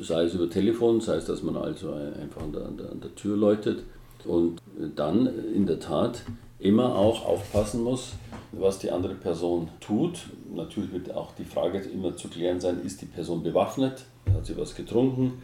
Sei 0.00 0.24
es 0.24 0.34
über 0.34 0.48
Telefon, 0.48 1.00
sei 1.00 1.16
es, 1.16 1.26
dass 1.26 1.42
man 1.42 1.56
also 1.56 1.92
einfach 1.92 2.42
an 2.42 2.52
der, 2.52 2.62
an 2.62 3.00
der 3.00 3.14
Tür 3.14 3.36
läutet 3.36 3.84
und 4.26 4.60
dann 4.96 5.26
in 5.54 5.66
der 5.66 5.80
Tat 5.80 6.22
immer 6.60 6.94
auch 6.94 7.24
aufpassen 7.24 7.82
muss, 7.82 8.12
was 8.52 8.78
die 8.78 8.90
andere 8.90 9.14
Person 9.14 9.68
tut. 9.80 10.26
Natürlich 10.54 10.92
wird 10.92 11.12
auch 11.12 11.34
die 11.34 11.44
Frage 11.44 11.78
immer 11.78 12.16
zu 12.16 12.28
klären 12.28 12.60
sein, 12.60 12.82
ist 12.84 13.00
die 13.00 13.06
Person 13.06 13.42
bewaffnet, 13.42 14.04
hat 14.32 14.46
sie 14.46 14.56
was 14.56 14.74
getrunken, 14.74 15.42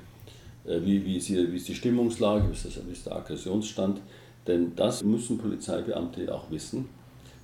äh, 0.67 0.81
wie, 0.83 1.05
wie, 1.05 1.17
ist, 1.17 1.29
die, 1.29 1.53
wie 1.53 1.57
ist 1.57 1.69
die 1.69 1.75
Stimmungslage, 1.75 2.49
wie 2.49 2.53
ist, 2.53 2.67
das, 2.67 2.87
wie 2.87 2.93
ist 2.93 3.07
der 3.07 3.17
Aggressionsstand. 3.17 4.01
Denn 4.47 4.77
das 4.77 5.03
müssen 5.03 5.39
Polizeibeamte 5.39 6.33
auch 6.33 6.51
wissen, 6.51 6.89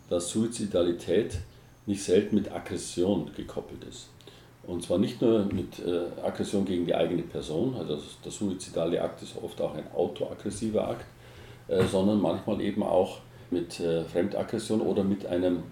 dass 0.09 0.31
Suizidalität 0.31 1.39
nicht 1.87 2.03
selten 2.03 2.37
mit 2.37 2.53
Aggression 2.53 3.31
gekoppelt 3.35 3.85
ist. 3.85 4.09
Und 4.65 4.85
zwar 4.85 4.99
nicht 4.99 5.21
nur 5.21 5.45
mit 5.47 5.81
äh, 5.81 6.05
Aggression 6.23 6.65
gegen 6.65 6.87
die 6.87 6.95
eigene 6.95 7.23
Person, 7.23 7.75
also 7.75 7.99
der 8.25 8.31
suizidale 8.31 9.03
Akt 9.03 9.21
ist 9.23 9.35
oft 9.43 9.61
auch 9.61 9.75
ein 9.75 9.91
autoaggressiver 9.93 10.87
Akt, 10.87 11.03
äh, 11.03 11.22
sondern 11.91 12.21
manchmal 12.21 12.61
eben 12.61 12.83
auch 12.83 13.19
mit 13.51 13.79
äh, 13.81 14.05
Fremdaggression 14.05 14.81
oder 14.81 15.05
mit 15.05 15.27
einem 15.27 15.63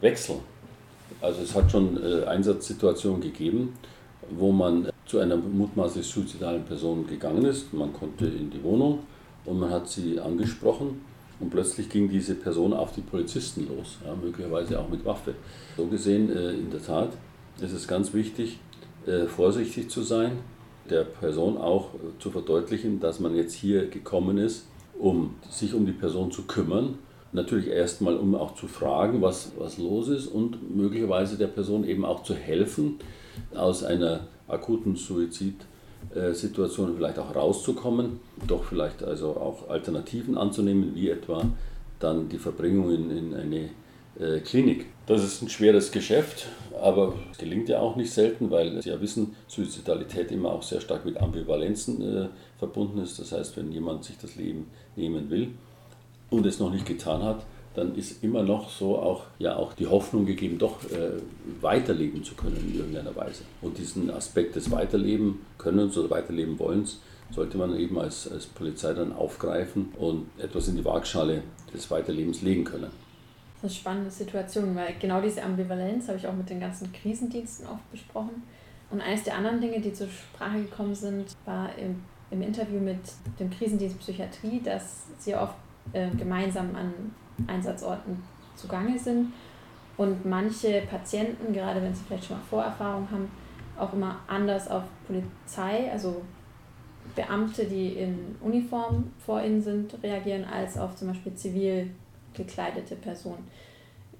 Wechsel. 0.00 0.36
Also 1.20 1.42
es 1.42 1.54
hat 1.54 1.70
schon 1.70 2.02
äh, 2.02 2.24
Einsatzsituationen 2.24 3.20
gegeben, 3.20 3.74
wo 4.30 4.52
man 4.52 4.90
zu 5.06 5.18
einer 5.18 5.36
mutmaßlich 5.36 6.06
suizidalen 6.06 6.64
Person 6.64 7.06
gegangen 7.06 7.44
ist. 7.44 7.72
Man 7.72 7.92
konnte 7.92 8.26
in 8.26 8.50
die 8.50 8.62
Wohnung 8.62 9.00
und 9.44 9.58
man 9.58 9.70
hat 9.70 9.88
sie 9.88 10.20
angesprochen 10.20 11.00
und 11.40 11.50
plötzlich 11.50 11.88
ging 11.88 12.08
diese 12.08 12.34
Person 12.34 12.72
auf 12.72 12.92
die 12.92 13.00
Polizisten 13.00 13.68
los, 13.68 13.98
ja, 14.04 14.14
möglicherweise 14.14 14.78
auch 14.78 14.88
mit 14.88 15.04
Waffe. 15.04 15.34
So 15.76 15.86
gesehen, 15.86 16.34
äh, 16.34 16.52
in 16.52 16.70
der 16.70 16.82
Tat, 16.82 17.10
ist 17.60 17.72
es 17.72 17.88
ganz 17.88 18.12
wichtig, 18.12 18.58
äh, 19.06 19.26
vorsichtig 19.26 19.88
zu 19.88 20.02
sein, 20.02 20.32
der 20.90 21.04
Person 21.04 21.56
auch 21.56 21.94
äh, 21.94 22.18
zu 22.18 22.30
verdeutlichen, 22.30 23.00
dass 23.00 23.20
man 23.20 23.34
jetzt 23.34 23.54
hier 23.54 23.88
gekommen 23.88 24.38
ist, 24.38 24.66
um 24.98 25.34
sich 25.50 25.74
um 25.74 25.86
die 25.86 25.92
Person 25.92 26.30
zu 26.30 26.42
kümmern. 26.42 26.98
Natürlich 27.32 27.68
erstmal, 27.68 28.16
um 28.16 28.34
auch 28.34 28.54
zu 28.54 28.66
fragen, 28.66 29.20
was, 29.20 29.52
was 29.58 29.78
los 29.78 30.08
ist 30.08 30.26
und 30.26 30.74
möglicherweise 30.74 31.36
der 31.36 31.48
Person 31.48 31.84
eben 31.84 32.04
auch 32.04 32.22
zu 32.22 32.34
helfen, 32.34 32.98
aus 33.54 33.82
einer 33.82 34.20
akuten 34.48 34.96
Suizidsituation 34.96 36.94
vielleicht 36.96 37.18
auch 37.18 37.34
rauszukommen, 37.34 38.20
doch 38.46 38.64
vielleicht 38.64 39.02
also 39.02 39.30
auch 39.30 39.68
Alternativen 39.68 40.38
anzunehmen, 40.38 40.94
wie 40.94 41.10
etwa 41.10 41.44
dann 41.98 42.28
die 42.28 42.38
Verbringung 42.38 42.90
in, 42.90 43.10
in 43.10 43.34
eine 43.34 43.70
äh, 44.18 44.40
Klinik. 44.40 44.86
Das 45.06 45.22
ist 45.22 45.42
ein 45.42 45.48
schweres 45.48 45.92
Geschäft, 45.92 46.48
aber 46.80 47.14
es 47.30 47.38
gelingt 47.38 47.68
ja 47.68 47.80
auch 47.80 47.96
nicht 47.96 48.10
selten, 48.10 48.50
weil 48.50 48.80
Sie 48.82 48.90
ja 48.90 49.00
wissen, 49.00 49.36
Suizidalität 49.46 50.32
immer 50.32 50.52
auch 50.52 50.62
sehr 50.62 50.80
stark 50.80 51.04
mit 51.04 51.18
Ambivalenzen 51.18 52.02
äh, 52.02 52.28
verbunden 52.58 52.98
ist. 52.98 53.18
Das 53.18 53.32
heißt, 53.32 53.56
wenn 53.56 53.72
jemand 53.72 54.04
sich 54.04 54.18
das 54.18 54.36
Leben 54.36 54.66
nehmen 54.96 55.30
will 55.30 55.48
und 56.30 56.46
es 56.46 56.58
noch 56.58 56.72
nicht 56.72 56.86
getan 56.86 57.22
hat, 57.22 57.44
dann 57.74 57.94
ist 57.94 58.24
immer 58.24 58.42
noch 58.42 58.70
so 58.70 58.98
auch, 58.98 59.24
ja, 59.38 59.56
auch 59.56 59.74
die 59.74 59.86
Hoffnung 59.86 60.24
gegeben, 60.24 60.58
doch 60.58 60.82
äh, 60.90 61.20
weiterleben 61.60 62.24
zu 62.24 62.34
können 62.34 62.56
in 62.56 62.78
irgendeiner 62.78 63.14
Weise. 63.14 63.42
Und 63.60 63.76
diesen 63.76 64.10
Aspekt 64.10 64.56
des 64.56 64.70
Weiterleben 64.70 65.40
Könnens 65.58 65.96
oder 65.98 66.10
Weiterleben 66.10 66.58
Wollens 66.58 67.00
sollte 67.30 67.58
man 67.58 67.76
eben 67.76 67.98
als, 67.98 68.30
als 68.30 68.46
Polizei 68.46 68.94
dann 68.94 69.12
aufgreifen 69.12 69.92
und 69.98 70.26
etwas 70.38 70.68
in 70.68 70.76
die 70.76 70.84
Waagschale 70.84 71.42
des 71.74 71.90
Weiterlebens 71.90 72.42
legen 72.42 72.64
können. 72.64 72.90
Das 73.62 73.72
ist 73.72 73.78
eine 73.78 73.80
spannende 73.80 74.10
Situation, 74.10 74.74
weil 74.76 74.94
genau 75.00 75.20
diese 75.20 75.42
Ambivalenz 75.42 76.08
habe 76.08 76.18
ich 76.18 76.26
auch 76.26 76.34
mit 76.34 76.48
den 76.48 76.60
ganzen 76.60 76.92
Krisendiensten 76.92 77.66
oft 77.66 77.90
besprochen. 77.90 78.42
Und 78.90 79.00
eines 79.00 79.24
der 79.24 79.36
anderen 79.36 79.60
Dinge, 79.60 79.80
die 79.80 79.92
zur 79.92 80.08
Sprache 80.08 80.62
gekommen 80.62 80.94
sind, 80.94 81.34
war 81.44 81.76
im, 81.76 82.02
im 82.30 82.42
Interview 82.42 82.80
mit 82.80 82.98
dem 83.38 83.50
Krisendienst 83.50 83.98
Psychiatrie, 84.00 84.60
dass 84.60 85.06
sie 85.18 85.34
oft 85.34 85.54
äh, 85.92 86.10
gemeinsam 86.10 86.74
an 86.74 86.92
Einsatzorten 87.46 88.22
zugange 88.56 88.98
sind 88.98 89.32
und 89.96 90.24
manche 90.24 90.82
Patienten, 90.82 91.52
gerade 91.52 91.80
wenn 91.82 91.94
sie 91.94 92.02
vielleicht 92.04 92.24
schon 92.24 92.36
mal 92.36 92.42
Vorerfahrung 92.44 93.08
haben, 93.10 93.30
auch 93.78 93.92
immer 93.92 94.20
anders 94.26 94.68
auf 94.68 94.84
Polizei, 95.06 95.90
also 95.90 96.22
Beamte, 97.14 97.66
die 97.66 97.92
in 97.94 98.36
Uniform 98.40 99.10
vor 99.24 99.42
ihnen 99.42 99.60
sind, 99.60 100.02
reagieren, 100.02 100.44
als 100.44 100.76
auf 100.76 100.96
zum 100.96 101.08
Beispiel 101.08 101.34
zivil 101.34 101.90
gekleidete 102.34 102.96
Personen. 102.96 103.46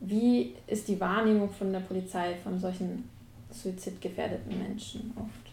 Wie 0.00 0.54
ist 0.66 0.88
die 0.88 1.00
Wahrnehmung 1.00 1.50
von 1.50 1.72
der 1.72 1.80
Polizei 1.80 2.36
von 2.42 2.58
solchen 2.58 3.08
suizidgefährdeten 3.50 4.58
Menschen 4.58 5.12
oft? 5.16 5.45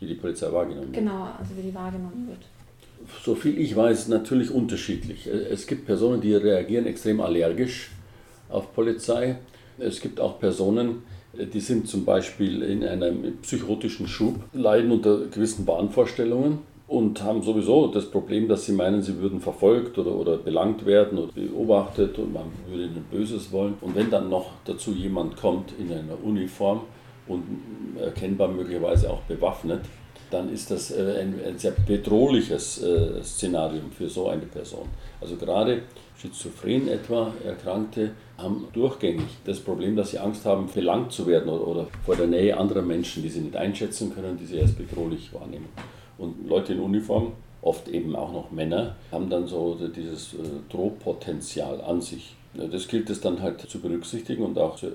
Wie 0.00 0.06
die 0.06 0.14
Polizei 0.14 0.52
wahrgenommen 0.52 0.88
wird? 0.88 1.04
Genau, 1.04 1.28
also 1.38 1.56
wie 1.56 1.62
die 1.62 1.74
wahrgenommen 1.74 2.28
wird. 2.28 2.40
So 3.24 3.34
viel 3.34 3.58
ich 3.58 3.74
weiß, 3.76 4.08
natürlich 4.08 4.50
unterschiedlich. 4.50 5.26
Es 5.26 5.66
gibt 5.66 5.86
Personen, 5.86 6.20
die 6.20 6.34
reagieren 6.34 6.86
extrem 6.86 7.20
allergisch 7.20 7.90
auf 8.48 8.74
Polizei. 8.74 9.38
Es 9.78 10.00
gibt 10.00 10.20
auch 10.20 10.38
Personen, 10.38 11.02
die 11.34 11.60
sind 11.60 11.88
zum 11.88 12.04
Beispiel 12.04 12.62
in 12.62 12.82
einem 12.84 13.38
psychotischen 13.42 14.08
Schub, 14.08 14.36
leiden 14.52 14.90
unter 14.90 15.26
gewissen 15.26 15.66
Wahnvorstellungen 15.66 16.58
und 16.88 17.22
haben 17.22 17.42
sowieso 17.42 17.88
das 17.88 18.10
Problem, 18.10 18.48
dass 18.48 18.64
sie 18.64 18.72
meinen, 18.72 19.02
sie 19.02 19.18
würden 19.18 19.40
verfolgt 19.40 19.98
oder, 19.98 20.12
oder 20.12 20.38
belangt 20.38 20.86
werden 20.86 21.18
oder 21.18 21.32
beobachtet 21.32 22.18
und 22.18 22.32
man 22.32 22.44
würde 22.68 22.84
ihnen 22.84 23.04
Böses 23.10 23.52
wollen. 23.52 23.74
Und 23.80 23.94
wenn 23.94 24.10
dann 24.10 24.30
noch 24.30 24.52
dazu 24.64 24.92
jemand 24.92 25.36
kommt 25.36 25.72
in 25.78 25.92
einer 25.92 26.22
Uniform 26.24 26.82
und 27.28 27.42
erkennbar 28.00 28.48
möglicherweise 28.48 29.10
auch 29.10 29.22
bewaffnet, 29.22 29.82
dann 30.30 30.52
ist 30.52 30.70
das 30.70 30.90
äh, 30.90 31.20
ein, 31.20 31.34
ein 31.46 31.58
sehr 31.58 31.72
bedrohliches 31.72 32.82
äh, 32.82 33.22
Szenario 33.22 33.82
für 33.96 34.08
so 34.08 34.28
eine 34.28 34.42
Person. 34.42 34.88
Also 35.20 35.36
gerade 35.36 35.82
Schizophren 36.16 36.88
etwa 36.88 37.32
Erkrankte 37.44 38.12
haben 38.38 38.66
durchgängig 38.72 39.26
das 39.44 39.60
Problem, 39.60 39.96
dass 39.96 40.10
sie 40.10 40.18
Angst 40.18 40.44
haben, 40.44 40.68
belangt 40.72 41.12
zu 41.12 41.26
werden 41.26 41.48
oder, 41.48 41.66
oder 41.66 41.88
vor 42.04 42.16
der 42.16 42.26
Nähe 42.26 42.56
anderer 42.56 42.82
Menschen, 42.82 43.22
die 43.22 43.28
sie 43.28 43.40
nicht 43.40 43.56
einschätzen 43.56 44.14
können, 44.14 44.36
die 44.36 44.46
sie 44.46 44.60
als 44.60 44.72
bedrohlich 44.72 45.32
wahrnehmen. 45.32 45.68
Und 46.18 46.48
Leute 46.48 46.72
in 46.72 46.80
Uniform, 46.80 47.32
oft 47.62 47.88
eben 47.88 48.16
auch 48.16 48.32
noch 48.32 48.50
Männer, 48.50 48.96
haben 49.12 49.28
dann 49.28 49.46
so 49.46 49.76
dieses 49.94 50.34
äh, 50.34 50.38
Drohpotenzial 50.70 51.80
an 51.82 52.00
sich. 52.00 52.34
Das 52.70 52.88
gilt 52.88 53.10
es 53.10 53.20
dann 53.20 53.40
halt 53.42 53.60
zu 53.60 53.80
berücksichtigen 53.80 54.44
und 54.44 54.58
auch 54.58 54.76
zu 54.76 54.88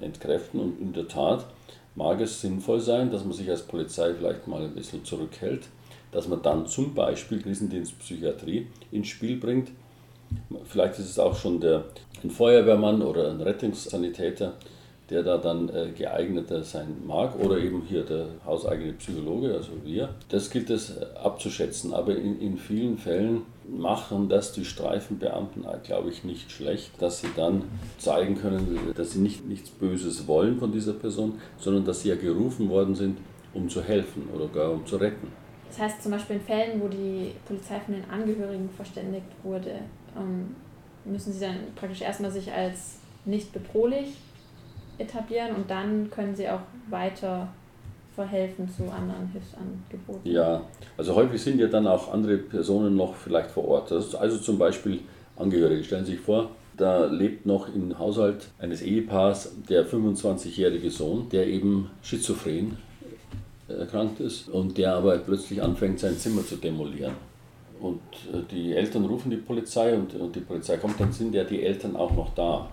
entkräften. 0.00 0.60
Und 0.60 0.80
in 0.80 0.92
der 0.92 1.08
Tat 1.08 1.46
mag 1.94 2.20
es 2.20 2.40
sinnvoll 2.40 2.80
sein, 2.80 3.10
dass 3.10 3.24
man 3.24 3.32
sich 3.32 3.48
als 3.50 3.62
Polizei 3.62 4.14
vielleicht 4.14 4.46
mal 4.46 4.62
ein 4.62 4.74
bisschen 4.74 5.04
zurückhält, 5.04 5.68
dass 6.12 6.28
man 6.28 6.42
dann 6.42 6.66
zum 6.66 6.94
Beispiel 6.94 7.40
Krisendienst 7.40 7.98
Psychiatrie 7.98 8.66
ins 8.90 9.08
Spiel 9.08 9.36
bringt. 9.36 9.70
Vielleicht 10.64 10.98
ist 10.98 11.10
es 11.10 11.18
auch 11.18 11.36
schon 11.36 11.60
der, 11.60 11.84
ein 12.22 12.30
Feuerwehrmann 12.30 13.02
oder 13.02 13.30
ein 13.30 13.40
Rettungssanitäter, 13.40 14.54
der 15.10 15.22
da 15.22 15.36
dann 15.36 15.68
äh, 15.68 15.90
geeigneter 15.96 16.62
sein 16.64 17.02
mag 17.06 17.38
oder 17.38 17.58
eben 17.58 17.82
hier 17.82 18.04
der 18.04 18.26
hauseigene 18.44 18.94
Psychologe, 18.94 19.52
also 19.54 19.72
wir. 19.84 20.08
Das 20.30 20.50
gilt 20.50 20.70
es 20.70 20.96
äh, 20.96 21.04
abzuschätzen, 21.22 21.92
aber 21.92 22.16
in, 22.16 22.40
in 22.40 22.56
vielen 22.56 22.96
Fällen 22.96 23.42
machen 23.68 24.28
das 24.28 24.52
die 24.52 24.64
Streifenbeamten, 24.64 25.64
äh, 25.64 25.78
glaube 25.82 26.10
ich, 26.10 26.24
nicht 26.24 26.50
schlecht, 26.50 26.90
dass 27.00 27.20
sie 27.20 27.28
dann 27.36 27.64
zeigen 27.98 28.36
können, 28.36 28.92
dass 28.94 29.12
sie 29.12 29.20
nicht 29.20 29.46
nichts 29.46 29.70
Böses 29.70 30.26
wollen 30.26 30.58
von 30.58 30.72
dieser 30.72 30.92
Person, 30.92 31.40
sondern 31.58 31.84
dass 31.84 32.02
sie 32.02 32.10
ja 32.10 32.16
gerufen 32.16 32.68
worden 32.68 32.94
sind, 32.94 33.18
um 33.52 33.68
zu 33.68 33.82
helfen 33.82 34.28
oder 34.34 34.48
gar 34.48 34.72
um 34.72 34.86
zu 34.86 34.96
retten. 34.96 35.28
Das 35.68 35.80
heißt 35.80 36.02
zum 36.02 36.12
Beispiel 36.12 36.36
in 36.36 36.42
Fällen, 36.42 36.80
wo 36.80 36.88
die 36.88 37.32
Polizei 37.46 37.80
von 37.80 37.94
den 37.94 38.08
Angehörigen 38.08 38.68
verständigt 38.70 39.26
wurde, 39.42 39.80
ähm, 40.16 40.54
müssen 41.04 41.32
sie 41.32 41.40
dann 41.40 41.56
praktisch 41.74 42.02
erstmal 42.02 42.30
sich 42.30 42.52
als 42.52 42.98
nicht 43.24 43.52
bedrohlich 43.52 44.14
etablieren 44.98 45.56
und 45.56 45.70
dann 45.70 46.10
können 46.10 46.36
sie 46.36 46.48
auch 46.48 46.60
weiter 46.88 47.48
verhelfen 48.14 48.68
zu 48.68 48.84
anderen 48.84 49.28
Hilfsangeboten. 49.32 50.30
Ja, 50.30 50.62
also 50.96 51.14
häufig 51.14 51.42
sind 51.42 51.58
ja 51.58 51.66
dann 51.66 51.86
auch 51.86 52.12
andere 52.12 52.38
Personen 52.38 52.96
noch 52.96 53.14
vielleicht 53.14 53.50
vor 53.50 53.66
Ort. 53.66 53.92
also 53.92 54.38
zum 54.38 54.58
Beispiel 54.58 55.00
Angehörige. 55.36 55.82
Stellen 55.82 56.04
Sie 56.04 56.12
sich 56.12 56.20
vor, 56.20 56.50
da 56.76 57.06
lebt 57.06 57.44
noch 57.46 57.74
im 57.74 57.98
Haushalt 57.98 58.48
eines 58.58 58.82
Ehepaars 58.82 59.52
der 59.68 59.86
25-jährige 59.86 60.90
Sohn, 60.90 61.28
der 61.28 61.46
eben 61.46 61.90
schizophren 62.02 62.76
erkrankt 63.68 64.20
ist 64.20 64.48
und 64.48 64.76
der 64.76 64.94
aber 64.94 65.16
plötzlich 65.18 65.62
anfängt, 65.62 65.98
sein 65.98 66.16
Zimmer 66.16 66.46
zu 66.46 66.56
demolieren. 66.56 67.14
Und 67.80 68.00
äh, 68.32 68.42
die 68.50 68.74
Eltern 68.74 69.04
rufen 69.06 69.30
die 69.30 69.36
Polizei 69.36 69.94
und 69.94 70.14
die 70.34 70.40
Polizei 70.40 70.76
kommt, 70.76 71.00
dann 71.00 71.12
sind 71.12 71.34
ja 71.34 71.44
die 71.44 71.62
Eltern 71.62 71.96
auch 71.96 72.12
noch 72.12 72.34
da, 72.34 72.68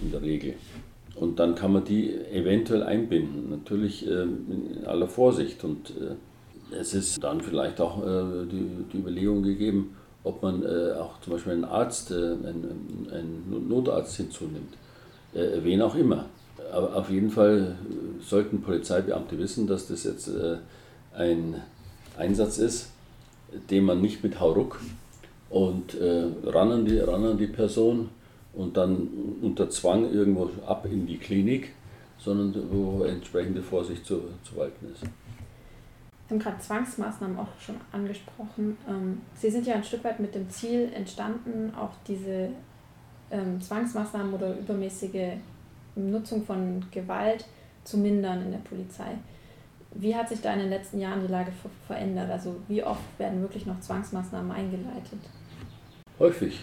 in 0.00 0.10
der 0.10 0.20
Regel. 0.20 0.54
Und 1.20 1.40
dann 1.40 1.56
kann 1.56 1.72
man 1.72 1.84
die 1.84 2.14
eventuell 2.14 2.84
einbinden, 2.84 3.50
natürlich 3.50 4.06
ähm, 4.06 4.46
in 4.50 4.86
aller 4.86 5.08
Vorsicht. 5.08 5.64
Und 5.64 5.90
äh, 5.90 6.76
es 6.76 6.94
ist 6.94 7.22
dann 7.22 7.40
vielleicht 7.40 7.80
auch 7.80 8.04
äh, 8.04 8.46
die, 8.46 8.98
Überlegung 8.98 9.42
gegeben, 9.42 9.96
ob 10.22 10.42
man 10.42 10.62
äh, 10.62 10.92
auch 10.92 11.20
zum 11.20 11.32
Beispiel 11.32 11.54
einen 11.54 11.64
Arzt, 11.64 12.12
einen, 12.12 13.08
einen 13.12 13.68
Notarzt 13.68 14.16
hinzunimmt. 14.16 14.74
Wen 15.34 15.82
auch 15.82 15.94
immer. 15.94 16.24
Aber 16.72 16.96
auf 16.96 17.10
jeden 17.10 17.30
Fall 17.30 17.76
sollten 18.26 18.62
Polizeibeamte 18.62 19.38
wissen, 19.38 19.66
dass 19.66 19.86
das 19.86 20.04
jetzt 20.04 20.30
ein 21.14 21.62
Einsatz 22.16 22.58
ist, 22.58 22.90
den 23.70 23.84
man 23.84 24.00
nicht 24.00 24.24
mit 24.24 24.40
Hauruck 24.40 24.80
und 25.50 25.96
ran, 26.00 26.72
an 26.72 26.84
die, 26.86 26.98
ran 26.98 27.24
an 27.24 27.38
die 27.38 27.46
Person 27.46 28.08
und 28.52 28.76
dann 28.76 29.08
unter 29.42 29.70
Zwang 29.70 30.10
irgendwo 30.12 30.50
ab 30.66 30.86
in 30.90 31.06
die 31.06 31.18
Klinik, 31.18 31.74
sondern 32.18 32.54
wo 32.70 33.04
entsprechende 33.04 33.62
Vorsicht 33.62 34.04
zu, 34.04 34.22
zu 34.42 34.56
walten 34.56 34.90
ist. 34.92 35.00
Sie 35.00 36.34
haben 36.34 36.40
gerade 36.40 36.58
Zwangsmaßnahmen 36.58 37.38
auch 37.38 37.48
schon 37.58 37.76
angesprochen. 37.90 38.76
Ähm, 38.86 39.22
Sie 39.34 39.50
sind 39.50 39.66
ja 39.66 39.74
ein 39.74 39.84
Stück 39.84 40.04
weit 40.04 40.20
mit 40.20 40.34
dem 40.34 40.50
Ziel 40.50 40.90
entstanden, 40.92 41.72
auch 41.74 41.92
diese 42.06 42.50
ähm, 43.30 43.60
Zwangsmaßnahmen 43.60 44.34
oder 44.34 44.58
übermäßige 44.58 45.38
Nutzung 45.94 46.44
von 46.44 46.84
Gewalt 46.90 47.46
zu 47.84 47.96
mindern 47.96 48.42
in 48.42 48.50
der 48.50 48.58
Polizei. 48.58 49.16
Wie 49.94 50.14
hat 50.14 50.28
sich 50.28 50.42
da 50.42 50.52
in 50.52 50.60
den 50.60 50.68
letzten 50.68 51.00
Jahren 51.00 51.22
die 51.22 51.32
Lage 51.32 51.50
verändert? 51.86 52.30
Also 52.30 52.56
wie 52.68 52.84
oft 52.84 53.18
werden 53.18 53.40
wirklich 53.40 53.64
noch 53.64 53.80
Zwangsmaßnahmen 53.80 54.52
eingeleitet? 54.52 55.20
Häufig. 56.18 56.60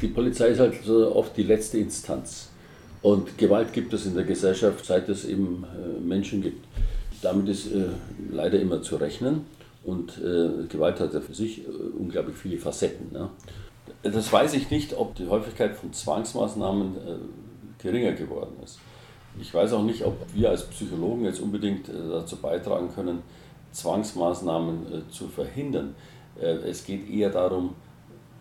Die 0.00 0.08
Polizei 0.08 0.48
ist 0.48 0.60
halt 0.60 0.88
oft 0.88 1.36
die 1.36 1.42
letzte 1.42 1.78
Instanz. 1.78 2.50
Und 3.02 3.38
Gewalt 3.38 3.72
gibt 3.72 3.92
es 3.92 4.04
in 4.04 4.14
der 4.14 4.24
Gesellschaft, 4.24 4.84
seit 4.84 5.08
es 5.08 5.24
eben 5.24 5.64
äh, 5.64 6.00
Menschen 6.00 6.42
gibt. 6.42 6.66
Damit 7.22 7.48
ist 7.48 7.72
äh, 7.72 7.84
leider 8.30 8.58
immer 8.58 8.82
zu 8.82 8.96
rechnen. 8.96 9.46
Und 9.84 10.18
äh, 10.18 10.66
Gewalt 10.68 10.98
hat 11.00 11.14
ja 11.14 11.20
für 11.20 11.34
sich 11.34 11.62
unglaublich 11.98 12.36
viele 12.36 12.58
Facetten. 12.58 13.12
Ne? 13.12 13.30
Das 14.02 14.32
weiß 14.32 14.54
ich 14.54 14.70
nicht, 14.70 14.94
ob 14.94 15.14
die 15.14 15.28
Häufigkeit 15.28 15.76
von 15.76 15.92
Zwangsmaßnahmen 15.92 16.96
geringer 17.78 18.12
geworden 18.12 18.56
ist. 18.64 18.80
Ich 19.40 19.54
weiß 19.54 19.74
auch 19.74 19.84
nicht, 19.84 20.04
ob 20.04 20.16
wir 20.34 20.50
als 20.50 20.64
Psychologen 20.64 21.24
jetzt 21.24 21.40
unbedingt 21.40 21.88
dazu 21.88 22.36
beitragen 22.36 22.88
können, 22.92 23.20
Zwangsmaßnahmen 23.70 25.04
zu 25.10 25.28
verhindern. 25.28 25.94
Es 26.40 26.84
geht 26.84 27.08
eher 27.08 27.30
darum, 27.30 27.74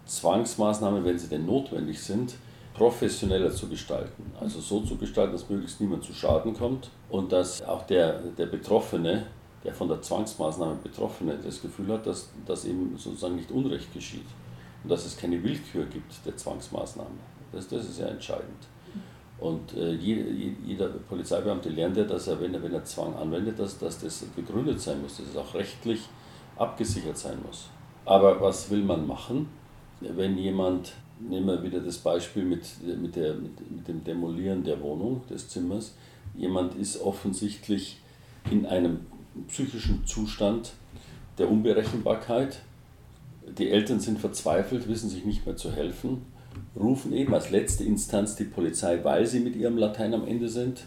Zwangsmaßnahmen, 0.06 1.04
wenn 1.04 1.18
sie 1.18 1.28
denn 1.28 1.46
notwendig 1.46 2.02
sind, 2.02 2.36
professioneller 2.74 3.52
zu 3.52 3.68
gestalten. 3.68 4.32
Also 4.40 4.60
so 4.60 4.82
zu 4.82 4.98
gestalten, 4.98 5.34
dass 5.34 5.50
möglichst 5.50 5.80
niemand 5.80 6.04
zu 6.04 6.14
Schaden 6.14 6.54
kommt 6.54 6.90
und 7.10 7.32
dass 7.32 7.62
auch 7.64 7.86
der, 7.88 8.20
der 8.38 8.48
Betroffene, 8.48 9.28
der 9.64 9.74
von 9.74 9.88
der 9.88 10.02
Zwangsmaßnahme 10.02 10.76
Betroffene, 10.84 11.38
das 11.44 11.62
Gefühl 11.62 11.88
hat, 11.94 12.06
dass, 12.06 12.30
dass 12.46 12.66
ihm 12.66 12.98
sozusagen 12.98 13.38
nicht 13.38 13.52
Unrecht 13.52 13.94
geschieht 13.94 14.28
und 14.84 14.90
dass 14.90 15.06
es 15.06 15.18
keine 15.18 15.42
Willkür 15.42 15.86
gibt 15.86 16.14
der 16.26 16.36
Zwangsmaßnahme. 16.36 17.10
Das, 17.52 17.68
das 17.68 17.86
ist 17.86 18.00
ja 18.00 18.08
entscheidend. 18.08 18.68
Und 19.40 19.74
äh, 19.76 19.92
jeder, 19.94 20.30
jeder 20.66 20.88
Polizeibeamte 20.88 21.70
lernt 21.70 21.98
ja, 21.98 22.04
dass 22.04 22.28
er, 22.28 22.40
wenn 22.40 22.54
er, 22.54 22.64
wenn 22.64 22.74
er 22.74 22.84
Zwang 22.86 23.16
anwendet, 23.16 23.60
dass, 23.60 23.78
dass 23.78 24.00
das 24.00 24.20
begründet 24.36 24.80
sein 24.80 25.02
muss, 25.02 25.18
dass 25.18 25.28
es 25.28 25.36
auch 25.36 25.54
rechtlich 25.54 26.02
abgesichert 26.58 27.18
sein 27.18 27.38
muss. 27.46 27.70
Aber 28.06 28.40
was 28.40 28.70
will 28.70 28.84
man 28.84 29.06
machen, 29.06 29.50
wenn 30.16 30.38
jemand 30.38 30.94
nehmen 31.20 31.48
wir 31.48 31.64
wieder 31.64 31.80
das 31.80 31.98
Beispiel 31.98 32.44
mit, 32.44 32.64
mit, 33.02 33.16
der, 33.16 33.36
mit, 33.36 33.72
mit 33.72 33.88
dem 33.88 34.04
Demolieren 34.04 34.64
der 34.64 34.82
Wohnung, 34.82 35.22
des 35.30 35.48
Zimmers. 35.50 35.96
Jemand 36.36 36.76
ist 36.76 37.02
offensichtlich 37.02 38.00
in 38.52 38.66
einem 38.66 39.02
psychischen 39.48 40.06
Zustand 40.06 40.74
der 41.38 41.50
Unberechenbarkeit. 41.50 42.60
Die 43.58 43.70
Eltern 43.70 44.00
sind 44.00 44.20
verzweifelt, 44.20 44.88
wissen 44.88 45.10
sich 45.10 45.26
nicht 45.26 45.46
mehr 45.46 45.56
zu 45.56 45.72
helfen, 45.72 46.24
rufen 46.76 47.14
eben 47.14 47.34
als 47.34 47.52
letzte 47.52 47.84
Instanz 47.84 48.36
die 48.36 48.46
Polizei, 48.46 49.04
weil 49.04 49.26
sie 49.26 49.40
mit 49.40 49.56
ihrem 49.56 49.78
Latein 49.78 50.14
am 50.14 50.28
Ende 50.28 50.50
sind. 50.50 50.86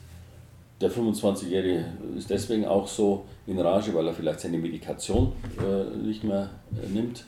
Der 0.80 0.90
25-Jährige 0.92 1.87
ist 2.16 2.30
deswegen 2.30 2.64
auch 2.64 2.87
so 2.87 3.25
in 3.46 3.58
Rage, 3.58 3.94
weil 3.94 4.06
er 4.06 4.14
vielleicht 4.14 4.40
seine 4.40 4.58
Medikation 4.58 5.32
äh, 5.58 5.96
nicht 5.96 6.22
mehr 6.22 6.50
äh, 6.72 6.88
nimmt. 6.88 7.25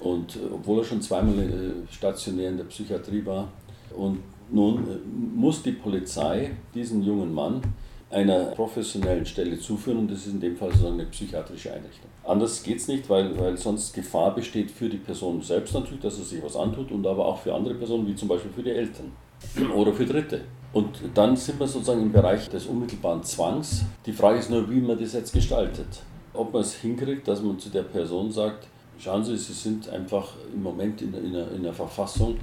Und 0.00 0.36
äh, 0.36 0.40
obwohl 0.52 0.78
er 0.78 0.84
schon 0.84 1.02
zweimal 1.02 1.38
äh, 1.38 1.92
stationär 1.92 2.50
in 2.50 2.56
der 2.56 2.64
Psychiatrie 2.64 3.24
war. 3.24 3.48
Und 3.96 4.18
nun 4.50 4.78
äh, 4.78 4.98
muss 5.34 5.62
die 5.62 5.72
Polizei 5.72 6.52
diesen 6.74 7.02
jungen 7.02 7.32
Mann 7.32 7.62
einer 8.10 8.46
professionellen 8.46 9.26
Stelle 9.26 9.58
zuführen 9.58 9.98
und 9.98 10.10
das 10.10 10.20
ist 10.20 10.32
in 10.32 10.40
dem 10.40 10.56
Fall 10.56 10.70
sozusagen 10.70 10.94
eine 10.94 11.06
psychiatrische 11.06 11.72
Einrichtung. 11.72 12.08
Anders 12.24 12.62
geht 12.62 12.78
es 12.78 12.88
nicht, 12.88 13.08
weil, 13.10 13.38
weil 13.38 13.56
sonst 13.58 13.92
Gefahr 13.92 14.34
besteht 14.34 14.70
für 14.70 14.88
die 14.88 14.96
Person 14.96 15.42
selbst 15.42 15.74
natürlich, 15.74 16.00
dass 16.00 16.18
er 16.18 16.24
sich 16.24 16.42
was 16.42 16.56
antut 16.56 16.90
und 16.90 17.06
aber 17.06 17.26
auch 17.26 17.38
für 17.38 17.54
andere 17.54 17.74
Personen, 17.74 18.06
wie 18.06 18.14
zum 18.14 18.28
Beispiel 18.28 18.50
für 18.50 18.62
die 18.62 18.70
Eltern 18.70 19.12
oder 19.74 19.92
für 19.92 20.06
Dritte. 20.06 20.40
Und 20.72 21.00
dann 21.14 21.36
sind 21.36 21.60
wir 21.60 21.66
sozusagen 21.66 22.02
im 22.02 22.12
Bereich 22.12 22.48
des 22.48 22.66
unmittelbaren 22.66 23.22
Zwangs. 23.22 23.84
Die 24.06 24.12
Frage 24.12 24.38
ist 24.38 24.50
nur, 24.50 24.70
wie 24.70 24.80
man 24.80 24.98
das 24.98 25.12
jetzt 25.12 25.32
gestaltet. 25.32 25.86
Ob 26.34 26.52
man 26.52 26.62
es 26.62 26.74
hinkriegt, 26.74 27.26
dass 27.26 27.42
man 27.42 27.58
zu 27.58 27.68
der 27.68 27.82
Person 27.82 28.30
sagt, 28.30 28.68
Schauen 28.98 29.24
Sie, 29.24 29.36
Sie 29.36 29.52
sind 29.52 29.88
einfach 29.88 30.32
im 30.52 30.62
Moment 30.62 31.00
in, 31.02 31.14
in, 31.14 31.26
einer, 31.26 31.52
in 31.52 31.60
einer 31.60 31.72
Verfassung, 31.72 32.36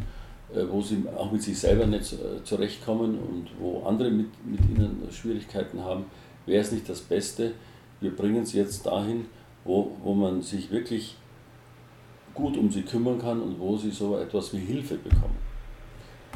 äh, 0.54 0.63
wo 0.70 0.82
Sie 0.82 1.04
auch 1.15 1.30
mit 1.30 1.44
sich 1.44 1.60
selber 1.60 1.86
nicht 1.86 2.13
äh, 2.13 2.41
zurechtkommen 2.46 3.20
und 3.20 3.50
wo 3.60 3.84
andere 3.86 4.10
mit, 4.10 4.28
mit 4.46 4.62
Ihnen 4.62 5.06
Schwierigkeiten 5.12 5.84
haben. 5.84 6.06
Wäre 6.46 6.62
es 6.62 6.72
nicht 6.72 6.88
das 6.88 7.02
Beste, 7.02 7.52
wir 8.00 8.15
bringen 8.15 8.46
Sie 8.46 8.58
jetzt 8.58 8.86
dahin, 8.86 9.26
wo, 9.65 9.98
wo 10.02 10.13
man 10.13 10.41
sich 10.41 10.72
wirklich 10.72 11.18
gut 12.34 12.56
um 12.56 12.72
Sie 12.72 12.84
kümmern 12.84 13.20
kann 13.20 13.41
und 13.41 13.60
wo 13.60 13.76
Sie 13.76 13.91
so 13.91 14.18
etwas 14.18 14.54
wie 14.54 14.60
Hilfe 14.60 14.96
bekommen. 14.96 15.38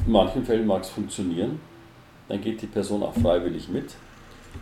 In 0.04 0.12
manchen 0.12 0.44
Fällen 0.44 0.66
mag 0.66 0.82
es 0.82 0.90
funktionieren, 0.90 1.60
dann 2.28 2.42
geht 2.42 2.60
die 2.60 2.66
Person 2.66 3.02
auch 3.02 3.14
freiwillig 3.14 3.70
mit, 3.70 3.94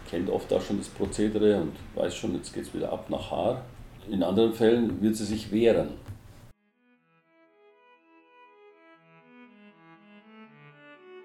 kennt 0.08 0.30
oft 0.30 0.52
auch 0.52 0.62
schon 0.62 0.78
das 0.78 0.88
Prozedere 0.88 1.60
und 1.60 1.72
weiß 1.96 2.14
schon, 2.14 2.34
jetzt 2.34 2.52
geht 2.54 2.64
es 2.64 2.74
wieder 2.74 2.92
ab 2.92 3.10
nach 3.10 3.30
Haar 3.32 3.62
in 4.10 4.22
anderen 4.22 4.54
Fällen 4.54 5.00
wird 5.02 5.16
sie 5.16 5.24
sich 5.24 5.52
wehren. 5.52 5.90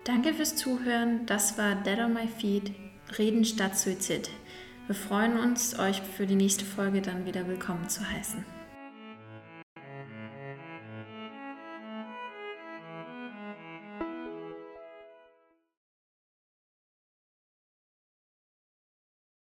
Danke 0.03 0.33
fürs 0.33 0.55
Zuhören. 0.55 1.25
Das 1.25 1.57
war 1.57 1.75
Dead 1.75 1.99
on 1.99 2.13
My 2.13 2.27
Feet, 2.27 2.71
Reden 3.17 3.45
statt 3.45 3.77
Suizid. 3.77 4.29
Wir 4.87 4.95
freuen 4.95 5.39
uns, 5.39 5.79
euch 5.79 6.01
für 6.01 6.27
die 6.27 6.35
nächste 6.35 6.65
Folge 6.65 7.01
dann 7.01 7.25
wieder 7.25 7.47
willkommen 7.47 7.87
zu 7.87 8.01
heißen. 8.09 8.43